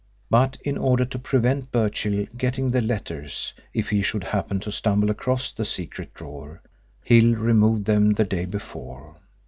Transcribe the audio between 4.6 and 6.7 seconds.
to stumble across the secret drawer,